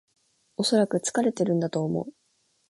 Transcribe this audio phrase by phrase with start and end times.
[0.57, 2.11] おそらく疲れてるんだと思う